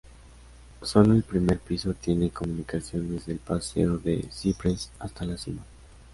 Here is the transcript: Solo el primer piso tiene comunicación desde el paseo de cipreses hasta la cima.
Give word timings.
Solo 0.81 1.13
el 1.13 1.21
primer 1.21 1.59
piso 1.59 1.93
tiene 1.93 2.31
comunicación 2.31 3.13
desde 3.15 3.33
el 3.33 3.37
paseo 3.37 3.99
de 3.99 4.27
cipreses 4.33 4.89
hasta 4.97 5.25
la 5.25 5.37
cima. 5.37 5.61